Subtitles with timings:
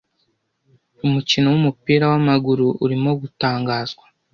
[1.05, 4.05] Umukino wumupira wamaguru urimo gutangazwa.